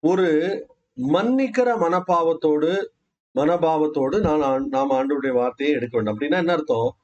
ஒரு 0.00 0.26
மன்னிக்கிற 0.96 1.74
மனப்பாவத்தோடு 1.76 2.84
மனபாவத்தோடு 3.34 4.20
நான் 4.20 4.40
ஆண்- 4.40 4.66
நாம் 4.66 4.90
ஆண்டவருடைய 4.90 5.32
வார்த்தையை 5.32 5.76
எடுக்க 5.76 5.96
வேண்டும். 5.96 6.18
அப்படின்னா 6.18 6.36
என்ன 6.36 6.52
அர்த்தம்? 6.52 6.96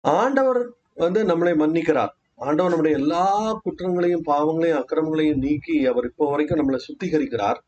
ஆண்டவர் 0.00 0.70
வந்து 0.94 1.24
நம்மளை 1.24 1.54
மன்னிக்கிறார். 1.58 2.08
ஆண்டவர் 2.38 2.72
நம்முடைய 2.72 2.98
எல்லா 3.00 3.24
குற்றங்களையும் 3.64 4.26
பாவங்களையும் 4.30 4.78
அக்கிரமங்களையும் 4.80 5.42
நீக்கி 5.44 5.76
அவர் 5.92 6.08
இப்போ 6.10 6.26
வரைக்கும் 6.30 6.60
நம்மளை 6.60 6.80
சுத்திகரிக்கிறார். 6.86 7.58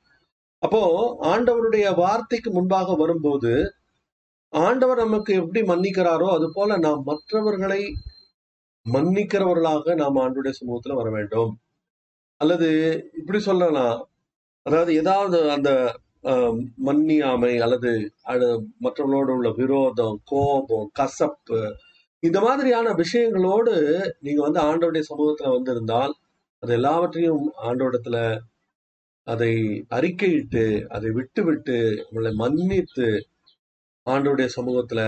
அப்போ 0.62 0.82
ஆண்டவருடைய 1.32 1.86
வார்த்தைக்கு 1.94 2.50
முன்பாக 2.50 2.94
வரும்போது 3.02 3.52
ஆண்டவர் 4.52 5.02
நமக்கு 5.04 5.32
எப்படி 5.42 5.60
மன்னிக்கிறாரோ 5.62 6.28
அது 6.36 6.46
போல 6.54 6.76
நாம் 6.86 7.02
மற்றவர்களை 7.10 7.82
மன்னிக்கிறவர்களாக 8.86 9.94
நாம் 10.02 10.20
ஆண்டுடைய 10.24 10.52
சமூகத்துல 10.60 10.96
வர 11.00 11.08
வேண்டும். 11.16 11.52
அல்லது 12.40 12.68
இப்படி 13.20 13.40
சொல்லலாம். 13.40 13.98
அதாவது 14.66 14.92
ஏதாவது 15.00 15.38
அந்த 15.56 15.70
மன்னியாமை 16.86 17.52
அல்லது 17.64 17.90
மற்றவர்களோடு 18.84 19.32
உள்ள 19.36 19.50
விரோதம் 19.60 20.16
கோபம் 20.24 20.88
கசப்பு 20.98 21.60
இந்த 22.22 22.38
மாதிரியான 22.40 22.88
விஷயங்களோடு 22.94 23.74
நீங்க 24.20 24.40
வந்து 24.42 24.60
ஆண்டவருடைய 24.60 25.04
சமூகத்துல 25.10 25.52
வந்திருந்தால் 25.52 26.12
அது 26.62 26.72
எல்லாவற்றையும் 26.74 27.44
ஆண்டோடத்துல 27.62 28.16
அதை 29.26 29.52
அறிக்கையிட்டு 29.90 30.64
அதை 30.88 31.10
விட்டுவிட்டு 31.10 31.76
உங்களை 32.04 32.32
மன்னித்து 32.34 33.08
ஆண்டோடைய 34.06 34.48
சமூகத்துல 34.56 35.02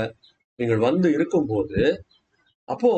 நீங்கள் 0.59 0.79
வந்து 0.79 1.09
இருக்கும்போது 1.13 1.83
அப்போ 2.69 2.93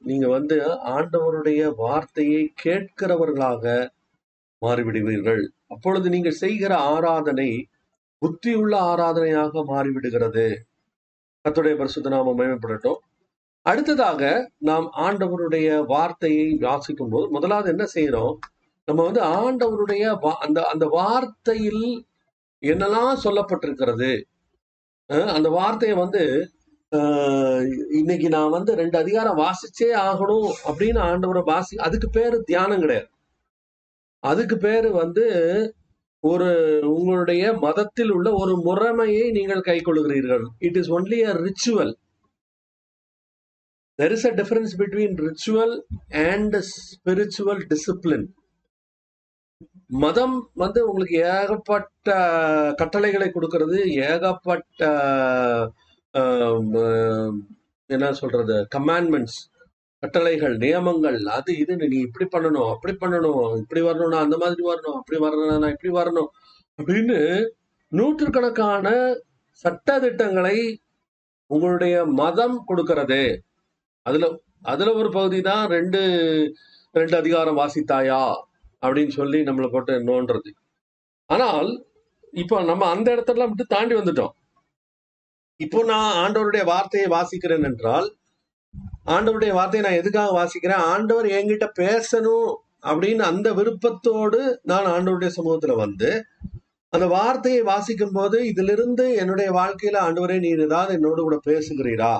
நீங்க 0.00 0.26
வந்து 0.28 0.56
ஆண்டவருடைய 0.96 1.62
வார்த்தையை 1.76 2.42
கேட்கிறவர்களாக 2.64 3.64
மாறிவிடுவீர்கள். 4.62 5.42
அப்பொழுது 5.66 6.06
நீங்கள் 6.08 6.40
செய்கிற 6.42 6.72
ஆராதனை 6.94 7.50
புத்தியுள்ள 8.22 8.74
ஆராதனையாக 8.90 9.64
மாறிவிடுகிறது. 9.72 10.46
கத்துடைய 11.44 11.74
பரிசுத்த 11.76 12.08
நாம 12.08 12.34
மகிமைப்படட்டும். 12.34 13.00
அடுத்ததாக 13.66 14.22
நாம் 14.60 14.86
ஆண்டவருடைய 15.04 15.68
வார்த்தையை 15.86 16.48
வாசிக்கும் 16.60 17.08
போது 17.08 17.26
முதலாவது 17.30 17.68
என்ன 17.70 17.84
செய்யறோம் 17.94 18.34
நம்ம 18.88 19.00
வந்து 19.04 19.22
ஆண்டவருடைய 19.38 20.04
அந்த 20.38 20.58
அந்த 20.66 20.86
வார்த்தையில் 20.96 21.84
என்னெல்லாம் 22.62 23.22
சொல்லப்பட்டிருக்கிறது? 23.24 24.10
அந்த 25.36 25.48
வார்த்தையை 25.50 25.96
வந்து 25.96 26.22
இன்னைக்கு 27.90 28.28
நான் 28.28 28.50
வந்து 28.50 28.72
ரெண்டு 28.74 28.96
அதிகாரம் 28.98 29.38
வாசிச்சே 29.38 29.88
ஆகணும் 30.08 30.48
அப்படின்னு 30.68 31.00
ஆண்டவரை 31.10 31.42
வாசி 31.44 31.74
அதுக்கு 31.76 32.08
பேரு 32.10 32.36
தியானம் 32.42 32.80
கிடையாது. 32.80 33.08
அதுக்கு 34.22 34.56
பேரு 34.58 34.90
வந்து 34.92 35.24
ஒரு 36.24 36.48
உங்களுடைய 36.94 37.44
மதத்தில் 37.58 38.12
உள்ள 38.12 38.28
ஒரு 38.42 38.54
முறைமையை 38.66 39.24
நீங்கள் 39.32 39.66
கைக்கொள்கிறீர்கள் 39.68 40.44
it 40.58 40.76
is 40.76 40.92
only 40.92 41.18
a 41.24 41.34
ritual 41.46 41.92
there 43.98 44.12
is 44.12 44.26
a 44.26 44.32
difference 44.34 44.72
between 44.76 45.14
ritual 45.20 45.74
and 46.24 46.56
spiritual 46.70 47.62
discipline 47.68 48.26
மதம் 49.96 50.36
வந்து 50.54 50.80
உங்களுக்கு 50.86 51.16
ஏகப்பட்ட 51.32 52.14
கட்டளைகளை 52.74 53.28
கொடுக்கறது 53.30 53.78
ஏகப்பட்ட 54.08 54.88
என்ன 57.90 58.12
சொல்றது 58.12 58.56
கமாண்ட்மெண்ட்ஸ் 58.76 59.38
கட்டளைகள் 60.02 60.54
நியமங்கள் 60.56 61.18
அது 61.28 61.52
இதுன்னு 61.52 61.86
நீ 61.88 61.98
இப்படி 62.00 62.26
பண்ணணும் 62.32 62.70
அப்படி 62.70 62.92
பண்ணணும் 62.94 63.44
இப்படி 63.56 63.80
வரணும்னா 63.80 64.18
அந்த 64.18 64.36
மாதிரி 64.36 64.62
வரணும் 64.62 64.98
அப்படி 64.98 65.18
வரணும்னா 65.18 65.68
இப்படி 65.68 65.92
வரணும் 65.94 66.30
அப்படின்னு 66.78 67.18
நூற்றுக்கணக்கான 67.92 68.88
சட்ட 69.64 69.98
திட்டங்களை 69.98 70.56
உங்களுடைய 71.50 71.94
மதம் 72.20 72.56
கொடுக்கறது. 72.68 73.22
அதுல 74.06 74.26
அதுல 74.72 74.90
ஒரு 75.00 75.08
பகுதி 75.16 75.38
தான் 75.50 75.64
ரெண்டு 75.76 76.00
ரெண்டு 76.94 77.14
அதிகாரம் 77.20 77.58
வாசித்தாயா? 77.60 78.22
அப்படின்னு 78.84 79.12
சொல்லி 79.20 79.38
நம்மளை 79.48 79.68
போட்டு 79.74 79.94
நோன்றது. 80.08 80.50
ஆனால் 81.30 81.68
இப்போ 82.32 82.56
நம்ம 82.70 82.86
அந்த 82.94 83.08
இடத்தெல்லாம் 83.14 83.50
விட்டு 83.50 83.66
தாண்டி 83.74 83.94
வந்துட்டோம். 84.00 84.34
இப்போ 85.60 85.80
நான் 85.92 86.12
ஆண்டவருடைய 86.22 86.64
வார்த்தையை 86.72 87.08
வாசிக்கிறேன் 87.16 87.66
என்றால் 87.70 88.08
ஆண்டவருடைய 89.14 89.52
வார்த்தையை 89.58 89.82
நான் 89.86 90.00
எதுக்காக 90.02 90.30
வாசிக்கிறேன்? 90.40 90.84
ஆண்டவர் 90.92 91.28
என்கிட்ட 91.38 91.66
பேசணும் 91.82 92.48
அப்படின்னு 92.90 93.22
அந்த 93.32 93.48
விருப்பத்தோடு 93.58 94.40
நான் 94.70 94.88
ஆண்டவருடைய 94.94 95.32
சமூகத்துல 95.38 95.74
வந்து 95.84 96.08
அந்த 96.92 97.06
வார்த்தையை 97.16 97.62
வாசிக்கும் 97.70 98.16
போது 98.18 98.36
இதிலிருந்து 98.50 99.04
என்னுடைய 99.22 99.48
வாழ்க்கையில 99.60 99.96
ஆண்டவரே 100.06 100.36
நீர் 100.44 100.64
ஏதாவது 100.66 100.92
என்னோடு 100.98 101.20
கூட 101.22 101.36
பேசுகிறீரா? 101.48 102.12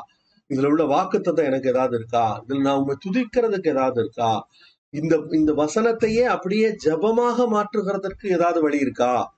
இதுல 0.55 0.67
உள்ள 0.67 0.85
வாக்குத்தத்தம் 0.85 1.45
எனக்கு 1.45 1.69
ஏதாவது 1.69 1.97
இருக்கா? 1.97 2.45
இதுல 2.49 2.61
நான் 2.61 2.77
உங்க 2.77 2.97
துதிக்கிறதுக்கு 3.09 3.69
ஏதாவது 3.69 4.01
இருக்கா? 4.01 4.49
இந்த 4.91 5.27
இந்த 5.31 5.53
வசனத்தையே 5.53 6.23
அப்படியே 6.23 6.77
ஜெபமாக 6.85 7.47
மாற்றுகிறதற்கு 7.49 8.27
ஏதாவது 8.27 8.63
வழி 8.63 8.79
இருக்கா? 8.79 9.37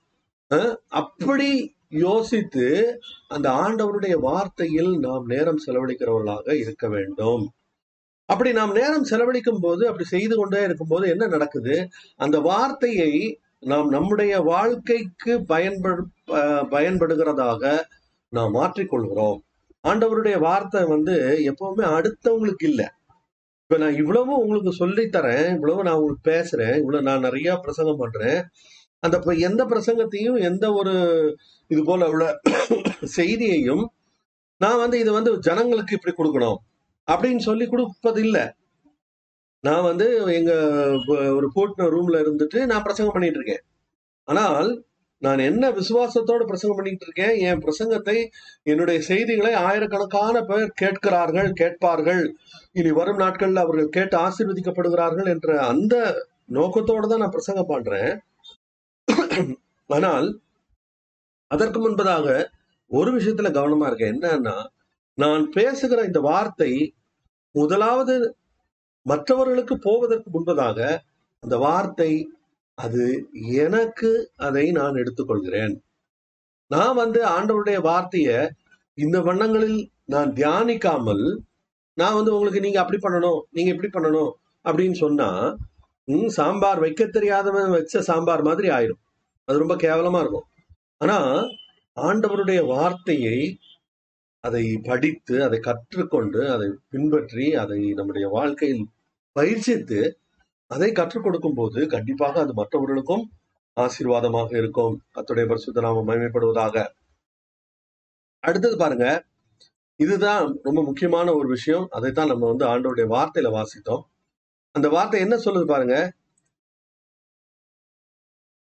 அஹ் 0.49 0.75
அப்படி 0.87 1.75
யோசித்து 1.89 2.99
அந்த 3.27 3.49
ஆண்டவருடைய 3.49 4.17
வார்த்தையில் 4.21 4.99
நாம் 4.99 5.25
நேரம் 5.25 5.59
செலவழிக்கிறவர்களாக 5.67 6.53
இருக்க 6.53 6.87
வேண்டும். 6.87 7.51
அப்படி 8.25 8.51
நாம் 8.51 8.71
நேரம் 8.71 9.03
செலவழிக்கும் 9.03 9.59
போது 9.59 9.85
அப்படி 9.85 10.03
செய்து 10.03 10.35
கொண்டே 10.37 10.63
இருக்கும்போது 10.63 11.09
என்ன 11.09 11.27
நடக்குது? 11.27 11.87
அந்த 12.15 12.39
வார்த்தையை 12.39 13.39
நாம் 13.59 13.89
நம்முடைய 13.89 14.39
வாழ்க்கைக்கு 14.39 15.45
பயன்படு 15.45 16.07
அஹ் 16.27 16.65
பயன்படுகிறதாக 16.71 17.81
நாம் 18.29 18.53
மாற்றிக்கொள்கிறோம். 18.53 19.39
ஆண்டவருடைய 19.87 20.39
வார்த்தை 20.39 20.83
வந்து 20.83 21.15
எப்பவுமே 21.51 21.85
அடுத்தவங்களுக்கு 21.97 22.65
இல்லை. 22.71 22.87
இப்ப 23.61 23.77
நான் 23.77 23.95
இவ்வளவு 23.95 24.37
உங்களுக்கு 24.37 24.73
சொல்லித் 24.73 25.15
தரேன் 25.15 25.53
இவ்வளவு 25.53 25.83
நான் 25.83 25.95
உங்களுக்கு 25.95 26.31
பேசுறேன் 26.31 26.77
இவ்வளவு 26.77 27.03
நான் 27.03 27.19
நிறைய 27.19 27.55
பிரசங்கம் 27.55 27.97
பண்றேன். 27.97 28.39
அந்த 28.99 29.19
எந்த 29.49 29.65
பிரசங்கத்தையும் 29.65 30.39
எந்த 30.41 30.73
ஒரு 30.73 30.93
இது 31.67 31.83
போல 31.83 32.09
உள்ள 32.09 32.39
செய்தியையும் 33.17 33.85
நான் 34.57 34.77
வந்து 34.77 34.99
இது 34.99 35.11
வந்து 35.11 35.39
ஜனங்களுக்கு 35.39 35.97
இப்படி 35.97 36.15
கொடுக்கணும் 36.15 36.57
அப்படின்னு 37.07 37.37
சொல்லி 37.37 37.67
கொடுப்பது 37.67 38.23
நான் 39.63 39.83
வந்து 39.83 40.07
எங்க 40.33 40.53
ஒரு 41.37 41.47
கூட்டின 41.55 41.87
ரூம்ல 41.95 42.17
இருந்துட்டு 42.23 42.65
நான் 42.65 42.83
பிரசங்கம் 42.83 43.13
பண்ணிட்டு 43.13 43.39
இருக்கேன். 43.39 43.63
ஆனால் 44.23 44.86
நான் 45.25 45.41
என்ன 45.49 45.63
விசுவாசத்தோடு 45.77 46.43
பிரசங்கம் 46.49 46.79
பண்ணிட்டு 46.79 47.05
இருக்கேன்? 47.07 47.35
என் 47.47 47.61
பிரசங்கத்தை 47.63 48.17
என்னுடைய 48.71 48.97
செய்திகளை 49.09 49.53
ஆயிரக்கணக்கான 49.67 50.41
பேர் 50.49 50.69
கேட்கிறார்கள் 50.81 51.49
கேட்பார்கள். 51.61 52.23
இனி 52.79 52.91
வரும் 52.99 53.21
நாட்களில் 53.23 53.63
அவர்கள் 53.63 53.95
கேட்டு 53.97 54.17
ஆசீர்வதிக்கப்படுகிறார்கள் 54.27 55.29
என்ற 55.33 55.49
அந்த 55.71 55.95
நோக்கத்தோடு 56.57 57.09
தான் 57.11 57.23
நான் 57.23 57.35
பிரசங்கம் 57.37 57.71
பண்றேன். 57.73 58.13
ஆனால் 59.89 60.27
அதற்கு 61.51 61.79
முன்பதாக 61.83 62.27
ஒரு 62.91 63.09
விஷயத்துல 63.17 63.49
கவனமா 63.59 63.87
இருக்கேன். 63.89 64.13
என்னன்னா 64.15 64.57
நான் 65.17 65.43
பேசுகிற 65.57 65.99
இந்த 66.09 66.19
வார்த்தை 66.29 66.71
முதலாவது 67.55 68.15
மற்றவர்களுக்கு 69.05 69.75
போவதற்கு 69.85 70.29
முன்பதாக 70.33 70.79
அந்த 71.43 71.55
வார்த்தை 71.65 72.11
அது 72.77 73.03
எனக்கு 73.57 74.09
அதை 74.37 74.65
நான் 74.71 74.95
எடுத்துக்கொள்கிறேன். 74.95 75.75
நான் 76.71 76.95
வந்து 76.95 77.19
ஆண்டவருடைய 77.35 77.79
வார்த்தைய 77.81 78.29
இந்த 78.97 79.17
வண்ணங்களில் 79.21 79.79
நான் 80.05 80.31
தியானிக்காமல் 80.33 81.23
நான் 81.97 82.15
வந்து 82.15 82.33
உங்களுக்கு 82.33 82.61
நீங்க 82.61 82.79
அப்படி 82.79 82.99
பண்ணணும் 83.01 83.39
நீங்க 83.49 83.71
இப்படி 83.73 83.91
பண்ணணும் 83.93 84.31
அப்படின்னு 84.65 84.97
சொன்னா 84.97 85.29
ம், 86.07 86.29
சாம்பார் 86.29 86.79
வைக்க 86.79 87.03
தெரியாதவன் 87.07 87.69
வச்ச 87.69 88.01
சாம்பார் 88.01 88.41
மாதிரி 88.41 88.67
ஆயிரும். 88.69 89.01
அது 89.47 89.57
ரொம்ப 89.57 89.75
கேவலமா 89.75 90.19
இருக்கும். 90.21 90.47
ஆனா 91.01 91.17
ஆண்டவருடைய 91.97 92.59
வார்த்தையை 92.65 93.37
அதை 94.43 94.63
படித்து 94.85 95.35
அதை 95.43 95.59
கற்றுக்கொண்டு 95.59 96.41
அதை 96.49 96.67
பின்பற்றி 96.89 97.45
அதை 97.55 97.79
நம்முடைய 97.93 98.27
வாழ்க்கையில் 98.29 98.83
பயிற்சித்து 99.35 99.99
அதை 100.67 100.91
கற்றுக் 100.91 101.23
கொடுக்கும் 101.23 101.53
போது 101.53 101.87
கண்டிப்பாக 101.87 102.39
அது 102.39 102.53
மற்றவர்களுக்கும் 102.53 103.31
ஆசீர்வாதமாக 103.77 104.57
இருக்கும். 104.57 104.93
கத்துடைய 105.15 105.47
பரிசுத்த 105.47 105.81
நாம 105.81 106.03
மகிமைப்படுவதாக. 106.07 106.85
அடுத்தது 108.43 108.77
பாருங்க. 108.77 109.25
இதுதான் 109.95 110.59
ரொம்ப 110.63 110.83
முக்கியமான 110.83 111.33
ஒரு 111.33 111.47
விஷயம். 111.47 111.87
அதைத்தான் 111.89 112.27
நம்ம 112.27 112.47
வந்து 112.47 112.65
ஆண்டவருடைய 112.65 113.07
வார்த்தையில 113.07 113.49
வாசித்தோம். 113.57 114.03
அந்த 114.71 114.89
வார்த்தை 114.89 115.19
என்ன 115.19 115.35
சொல்லுது 115.35 115.65
பாருங்க? 115.65 116.13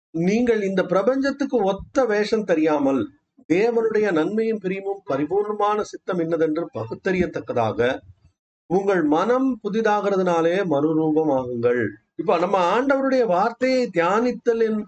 நீங்கள் 0.10 0.62
இந்த 0.62 0.84
பிரபஞ்சத்துக்கு 0.84 1.58
ஒத்த 1.64 2.06
வேஷம் 2.06 2.44
தெரியாமல் 2.44 3.02
தேவனுடைய 3.54 4.12
நன்மையும் 4.12 4.62
பிரியமும் 4.62 5.02
பரிபூர்ணமான 5.10 5.82
சித்தம் 5.82 6.20
என்னதென்று 6.20 6.64
பகுத்தறியத்தக்கதாக 6.74 8.00
உங்கள் 8.68 9.04
மனம் 9.04 9.60
புதிதாகிறதுனாலே 9.64 10.66
மறுரூபமாகுங்கள் 10.70 11.88
இப்ப 12.16 12.38
நம்ம 12.38 12.82
ஆண்டவருடைய 12.82 13.26
வார்த்தையை 13.26 13.90
தியானித்தலின் 13.94 14.84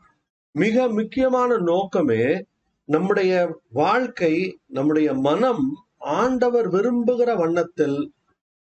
மிக 0.51 0.87
முக்கியமான 0.87 1.57
நோக்கமே 1.57 2.45
நம்முடைய 2.85 3.59
வாழ்க்கை 3.69 4.59
நம்முடைய 4.67 5.13
மனம் 5.13 5.85
ஆண்டவர் 5.97 6.69
விரும்புகிற 6.69 7.37
வண்ணத்தில் 7.37 8.13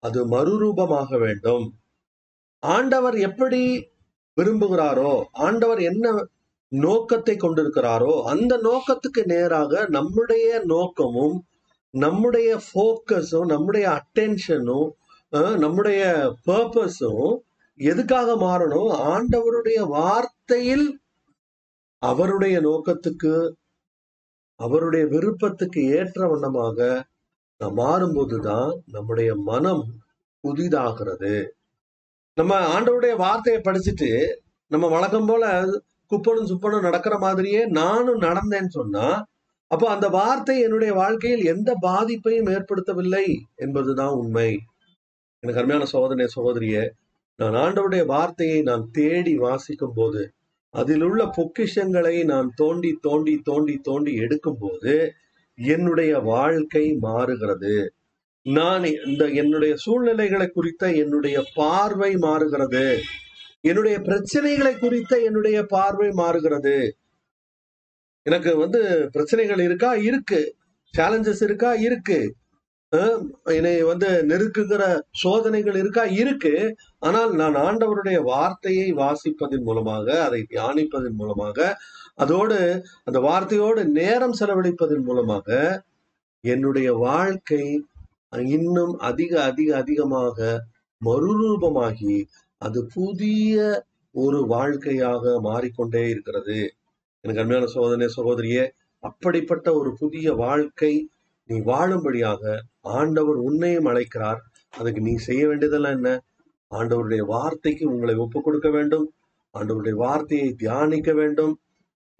அது 0.00 0.28
மறுரூபமாக 0.28 1.18
வேண்டும். 1.18 1.74
ஆண்டவர் 2.58 3.18
எப்படி 3.18 3.90
விரும்புகிறாரோ 4.40 5.22
ஆண்டவர் 5.32 5.80
என்ன 5.80 6.26
நோக்கத்தை 6.68 7.36
கொண்டிருக்கிறாரோ 7.36 8.22
அந்த 8.22 8.56
நோக்கத்துக்கு 8.56 9.24
நேராக 9.24 9.86
நம்முடைய 9.88 10.60
நோக்கமும் 10.64 11.44
நம்முடைய 11.94 12.60
ஃபோக்கஸும் 12.66 13.46
நம்முடைய 13.46 13.86
அட்டென்ஷனும் 13.96 14.88
நம்முடைய 15.58 16.02
பர்பஸும் 16.46 17.36
எதுக்காக 17.80 18.28
மாறணும்? 18.46 18.90
ஆண்டவருடைய 19.12 19.80
வார்த்தையில் 19.96 20.86
அவருடைய 21.98 22.56
நோக்கத்துக்கு 22.60 23.34
அவருடைய 24.60 25.06
விருப்பத்துக்கு 25.06 25.80
ஏற்ற 25.98 26.28
வண்ணமாக 26.28 26.78
நாம் 27.60 27.76
மாறும்போதுதான் 27.76 28.70
நம்முடைய 28.86 29.30
மனம் 29.34 29.84
புதிதாகிறது. 30.44 31.34
நம்ம 32.34 32.58
ஆண்டவருடைய 32.74 33.16
வார்த்தையை 33.16 33.60
படிச்சுட்டு 33.64 34.10
நம்ம 34.66 34.88
வழக்கம் 34.88 35.26
போல 35.26 35.44
குப்பனும் 36.06 36.50
சுப்பனும் 36.50 36.80
நடக்கிற 36.80 37.18
மாதிரியே 37.18 37.66
நானும் 37.66 38.20
நடந்தேன்னு 38.20 38.72
சொன்னா 38.78 39.06
அப்போ 39.70 39.86
அந்த 39.88 40.08
வார்த்தை 40.08 40.60
என்னுடைய 40.60 40.92
வாழ்க்கையில் 40.94 41.44
எந்த 41.44 41.70
பாதிப்பையும் 41.82 42.50
ஏற்படுத்தவில்லை 42.50 43.26
என்பதுதான் 43.56 44.14
உண்மை. 44.14 44.50
எனக்கு 45.42 45.60
அருமையான 45.60 45.84
சோதனை 45.84 46.26
சோதரியே 46.36 46.84
நான் 47.38 47.54
ஆண்டவருடைய 47.54 48.04
வார்த்தையை 48.04 48.62
நான் 48.62 48.84
தேடி 48.92 49.34
வாசிக்கும் 49.36 49.94
போது 49.94 50.22
அதில் 50.74 51.02
உள்ள 51.02 51.22
பொக்கிஷங்களை 51.36 52.24
நான் 52.24 52.48
தோண்டி 52.56 52.90
தோண்டி 53.00 53.40
தோண்டி 53.44 53.76
தோண்டி 53.82 54.12
எடுக்கும் 54.14 54.58
போது 54.58 54.94
என்னுடைய 55.58 56.12
வாழ்க்கை 56.18 56.84
மாறுகிறது. 57.00 57.76
நான் 58.46 58.84
இந்த 58.84 59.24
என்னுடைய 59.40 59.72
சூழ்நிலைகளை 59.76 60.46
குறித்த 60.46 60.92
என்னுடைய 60.92 61.38
பார்வை 61.54 62.12
மாறுகிறது. 62.16 62.86
என்னுடைய 63.60 63.96
பிரச்சனைகளை 63.98 64.74
குறித்த 64.78 65.12
என்னுடைய 65.18 65.58
பார்வை 65.64 66.10
மாறுகிறது. 66.10 66.76
எனக்கு 68.26 68.56
வந்து 68.56 68.80
பிரச்சனைகள் 69.12 69.60
இருக்கா? 69.60 69.94
இருக்கு. 69.94 70.40
சேலஞ்சஸ் 70.94 71.42
இருக்கா? 71.42 71.74
இருக்கு. 71.74 72.18
என்னை 73.44 73.82
வந்து 73.82 74.08
நெருக்குகிற 74.28 74.82
சோதனைகள் 75.10 75.76
இருக்கா? 75.76 76.04
இருக்கு. 76.04 76.54
ஆனால் 76.98 77.32
நான் 77.32 77.56
ஆண்டவருடைய 77.56 78.18
வார்த்தையை 78.22 78.88
வாசிப்பதன் 78.92 79.62
மூலமாக 79.62 80.06
அதை 80.22 80.40
தியானிப்பதன் 80.50 81.16
மூலமாக 81.16 81.58
அதோடு 82.14 82.58
அந்த 83.04 83.18
வார்த்தையோடு 83.20 83.84
நேரம் 83.90 84.34
செலவழிப்பதன் 84.40 85.04
மூலமாக 85.04 85.48
என்னுடைய 86.44 86.92
வாழ்க்கை 86.92 87.64
இன்னும் 88.48 88.98
அதிக 88.98 89.32
அதிக 89.44 89.76
அதிகமாக 89.76 90.38
மறுரூபமாகி 91.02 92.16
அது 92.62 92.80
புதிய 92.94 93.84
ஒரு 94.14 94.38
வாழ்க்கையாக 94.46 95.40
மாறிக்கொண்டே 95.40 96.08
இருக்கிறது. 96.08 96.60
எனக்கு 97.24 97.40
அருமையான 97.42 97.66
சோதனை 97.66 98.06
சகோதரியே 98.16 98.64
அப்படிப்பட்ட 99.02 99.68
ஒரு 99.74 99.90
புதிய 99.98 100.32
வாழ்க்கை 100.34 100.92
நீ 101.48 101.56
வாழும்படியாக 101.70 102.42
ஆண்டவர் 102.96 103.38
உன்னையும் 103.48 103.84
அழைக்கிறார். 103.84 104.40
அதுக்கு 104.74 105.00
நீ 105.00 105.14
செய்ய 105.26 105.42
வேண்டியதெல்லாம் 105.48 105.96
என்ன? 105.98 106.10
ஆண்டவருடைய 106.70 107.22
வார்த்தைக்கு 107.34 107.84
உங்களை 107.92 108.14
ஒப்பு 108.14 108.38
கொடுக்க 108.42 108.68
வேண்டும். 108.70 109.06
ஆண்டவருடைய 109.54 109.96
வார்த்தையை 110.04 110.50
தியானிக்க 110.52 111.12
வேண்டும். 111.12 111.54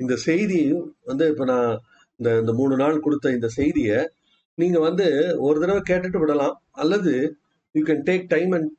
இந்த 0.00 0.14
செய்தியும் 0.28 0.84
வந்து 1.04 1.24
இப்ப 1.28 1.44
நான் 1.44 1.72
இந்த 2.20 2.30
இந்த 2.40 2.52
மூணு 2.52 2.74
நாள் 2.76 2.98
கொடுத்த 3.00 3.32
இந்த 3.32 3.48
செய்தியை 3.58 3.98
நீங்க 4.58 4.78
வந்து 4.78 5.06
ஒரு 5.38 5.56
தடவை 5.60 5.82
கேட்டுட்டு 5.90 6.18
விடலாம். 6.18 6.56
அல்லது 6.82 7.12
you 7.74 7.82
can 7.84 8.04
take 8.08 8.26
time 8.28 8.52
and 8.52 8.70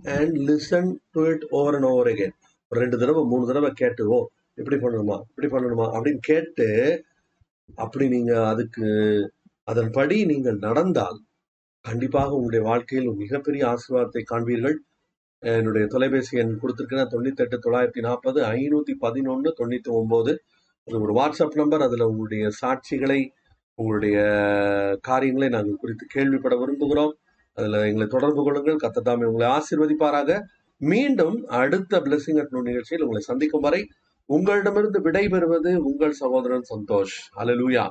and 0.00 0.36
listen 0.48 0.90
to 1.10 1.22
it 1.32 1.44
over 1.50 1.74
and 1.74 1.88
over 1.92 2.10
again 2.12 2.34
ஒரு 2.72 2.78
ரெண்டு 2.80 2.96
தடவை 2.98 3.22
மூணு 3.24 3.44
தடவை 3.46 3.70
கேட்டுவோம் 3.82 4.28
இப்படி 4.60 4.76
பண்ணணுமா? 4.76 5.16
இப்படி 5.30 5.48
பண்ணணுமா? 5.54 5.86
அப்படின்னு 5.96 6.22
கேட்டு 6.30 6.68
அப்படி 7.82 8.06
நீங்க 8.08 8.32
அதுக்கு 8.48 8.86
அதன்படி 9.68 10.16
நீங்கள் 10.30 10.62
நடந்தால் 10.66 11.18
கண்டிப்பாக 11.84 12.36
உங்களுடைய 12.38 12.62
வாழ்க்கையில் 12.68 13.10
மிகப்பெரிய 13.14 13.62
ஆசீர்வாதத்தை 13.72 14.22
காண்பீர்கள். 14.30 14.76
என்னுடைய 15.42 15.84
தொலைபேசி 15.86 16.38
எண் 16.38 16.58
கொடுத்துருக்கேன் 16.62 17.12
தொண்ணூத்தி 17.12 17.42
எட்டு 17.44 17.58
தொள்ளாயிரத்தி 17.58 18.00
நாற்பது 18.00 18.38
ஐநூத்தி 18.56 18.94
பதினொன்று 18.98 19.50
தொண்ணூத்தி 19.60 19.90
ஒன்பது 20.00 20.32
அது 20.86 21.00
ஒரு 21.00 21.12
வாட்ஸ்அப் 21.18 21.58
நம்பர் 21.60 21.82
அதுல 21.82 22.06
உங்களுடைய 22.08 22.44
சாட்சிகளை 22.60 23.20
உங்களுடைய 23.74 24.18
காரியங்களை 25.00 25.48
நாங்கள் 25.48 25.80
குறித்து 25.82 26.06
கேள்விப்பட 26.14 26.54
விரும்புகிறோம். 26.62 27.14
அதுல 27.56 27.80
எங்களை 27.86 28.06
தொடர்பு 28.06 28.42
கொள்ளுங்கள். 28.44 28.82
கத்ததாமே 28.84 29.28
உங்களை 29.30 29.46
ஆசீர்வதிப்பாராக. 29.56 30.30
மீண்டும் 30.80 31.36
அடுத்த 31.60 32.00
பிளஸிங் 32.00 32.40
அட் 32.42 32.54
நிகழ்ச்சியில் 32.68 33.04
உங்களை 33.06 33.22
சந்திக்கும் 33.30 33.66
வரை 33.66 33.82
உங்களிடமிருந்து 34.34 34.98
விடைபெறுவது 35.00 35.70
உங்கள் 35.88 36.12
சகோதரன் 36.12 36.66
சந்தோஷ். 36.72 37.14
அலலூயா 37.36 37.84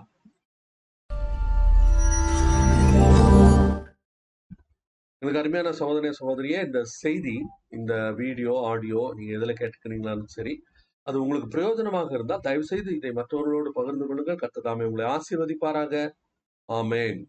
எனக்கு 5.21 5.39
அருமையான 5.41 5.71
சகோதரிய 5.79 6.11
சகோதரியே 6.19 6.59
இந்த 6.65 6.81
செய்தி 6.83 7.33
இந்த 7.69 7.93
வீடியோ 8.11 8.53
ஆடியோ 8.71 9.01
நீங்க 9.17 9.31
எதுல 9.39 9.53
கேட்டுக்கிறீங்களாலும் 9.61 10.31
சரி 10.35 10.53
அது 11.07 11.17
உங்களுக்கு 11.21 11.49
பிரயோஜனமாக 11.55 12.13
இருந்தால் 12.13 12.45
தயவு 12.47 12.63
செய்து 12.63 12.89
இதை 12.95 13.11
மற்றவர்களோடு 13.11 13.71
பகிர்ந்து 13.71 14.07
கொள்ளுங்கள். 14.07 14.41
கத்ததாமே 14.43 14.87
உங்களை 14.89 15.05
ஆசீர்வதிப்பாராக. 15.15 15.93
ஆமேன். 16.69 17.19